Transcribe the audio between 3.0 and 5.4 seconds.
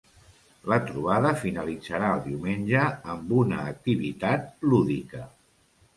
amb una activitat lúdica.